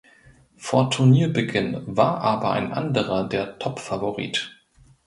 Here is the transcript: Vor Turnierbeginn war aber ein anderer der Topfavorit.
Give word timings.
Vor 0.57 0.89
Turnierbeginn 0.89 1.83
war 1.85 2.21
aber 2.21 2.53
ein 2.53 2.71
anderer 2.73 3.29
der 3.29 3.59
Topfavorit. 3.59 4.49